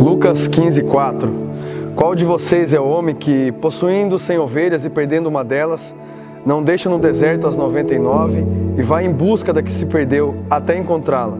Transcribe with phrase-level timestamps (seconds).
[0.00, 1.30] Lucas 15, 4
[1.94, 5.94] Qual de vocês é o homem que, possuindo cem ovelhas e perdendo uma delas,
[6.46, 8.44] não deixa no deserto as noventa e nove
[8.78, 11.38] e vai em busca da que se perdeu até encontrá-la?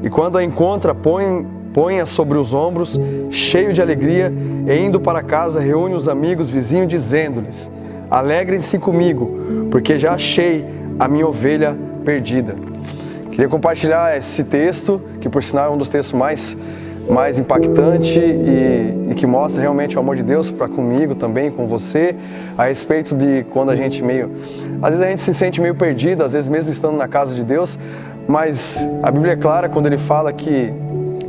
[0.00, 1.44] E quando a encontra, põe,
[1.74, 2.98] põe-a sobre os ombros,
[3.30, 4.32] cheio de alegria,
[4.64, 7.68] e indo para casa, reúne os amigos vizinhos, dizendo-lhes:
[8.08, 9.28] Alegrem-se comigo,
[9.72, 10.64] porque já achei
[11.00, 12.54] a minha ovelha perdida.
[13.32, 16.56] Queria compartilhar esse texto, que por sinal é um dos textos mais
[17.08, 21.66] mais impactante e, e, que mostra realmente o amor de Deus para comigo também, com
[21.66, 22.14] você,
[22.56, 24.30] a respeito de quando a gente meio.
[24.82, 27.42] Às vezes a gente se sente meio perdido, às vezes mesmo estando na casa de
[27.42, 27.78] Deus,
[28.26, 30.72] mas a Bíblia é clara quando ele fala que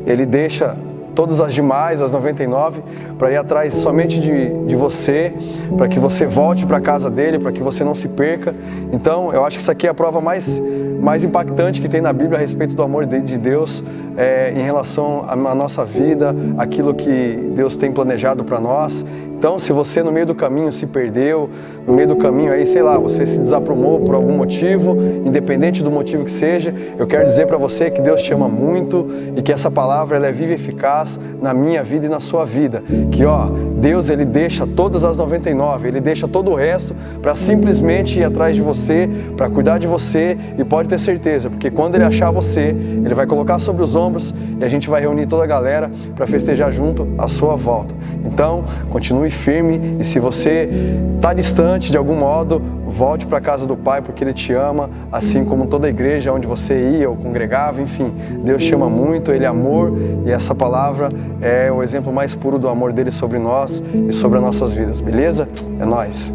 [0.05, 0.75] ele deixa
[1.15, 2.81] todas as demais, as 99,
[3.17, 5.33] para ir atrás somente de, de você,
[5.77, 8.55] para que você volte para a casa dele, para que você não se perca.
[8.91, 10.61] Então, eu acho que isso aqui é a prova mais
[10.99, 13.83] mais impactante que tem na Bíblia a respeito do amor de Deus
[14.17, 19.05] é, em relação à nossa vida, aquilo que Deus tem planejado para nós.
[19.39, 21.49] Então, se você no meio do caminho se perdeu,
[21.87, 25.89] no meio do caminho aí, sei lá, você se desaprumou por algum motivo, independente do
[25.89, 29.53] motivo que seja, eu quero dizer para você que Deus te ama muito e que
[29.53, 32.83] essa palavra ela é viva e eficaz na minha vida e na sua vida.
[33.13, 33.47] Que ó,
[33.79, 38.55] Deus ele deixa todas as 99, ele deixa todo o resto para simplesmente ir atrás
[38.55, 42.75] de você, para cuidar de você e pode ter certeza, porque quando ele achar você,
[43.03, 46.25] ele vai colocar sobre os ombros e a gente vai reunir toda a galera para
[46.25, 47.93] festejar junto a sua volta.
[48.25, 50.69] Então, continue continue firme e se você
[51.15, 54.89] está distante de algum modo, volte para a casa do Pai porque Ele te ama,
[55.11, 59.31] assim como toda a igreja onde você ia ou congregava, enfim, Deus te ama muito,
[59.31, 59.93] Ele é amor
[60.25, 61.09] e essa palavra
[61.41, 64.99] é o exemplo mais puro do amor dele sobre nós e sobre as nossas vidas,
[64.99, 65.47] beleza?
[65.79, 66.33] É nós.